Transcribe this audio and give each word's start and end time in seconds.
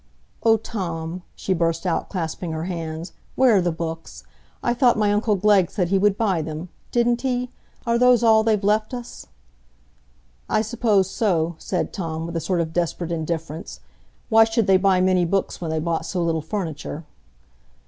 "Oh, 0.41 0.57
Tom!" 0.57 1.21
she 1.35 1.53
burst 1.53 1.85
out, 1.85 2.09
clasping 2.09 2.53
her 2.53 2.63
hands, 2.63 3.13
"where 3.35 3.57
are 3.57 3.61
the 3.61 3.71
books? 3.71 4.23
I 4.63 4.73
thought 4.73 4.97
my 4.97 5.13
uncle 5.13 5.35
Glegg 5.35 5.69
said 5.69 5.89
he 5.89 5.99
would 5.99 6.17
buy 6.17 6.41
them. 6.41 6.69
Didn't 6.91 7.21
he? 7.21 7.51
Are 7.85 7.99
those 7.99 8.23
all 8.23 8.41
they've 8.43 8.63
left 8.63 8.95
us?" 8.95 9.27
"I 10.49 10.63
suppose 10.63 11.07
so," 11.07 11.53
said 11.59 11.93
Tom, 11.93 12.25
with 12.25 12.35
a 12.35 12.41
sort 12.41 12.61
of 12.61 12.73
desperate 12.73 13.11
indifference. 13.11 13.79
"Why 14.29 14.43
should 14.43 14.65
they 14.65 14.77
buy 14.77 15.01
many 15.01 15.23
books 15.23 15.61
when 15.61 15.69
they 15.69 15.77
bought 15.79 16.07
so 16.07 16.23
little 16.23 16.41
furniture?" 16.41 17.03